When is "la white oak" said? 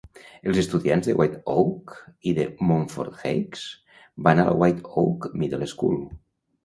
4.51-5.29